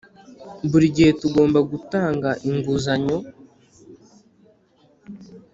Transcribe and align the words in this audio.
buri 0.69 0.85
gihe 0.95 1.11
tugomba 1.21 1.59
gutanga 1.71 2.29
inguzanyo 2.49 3.17